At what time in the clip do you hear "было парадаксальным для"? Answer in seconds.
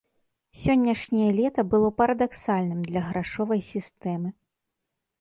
1.75-3.01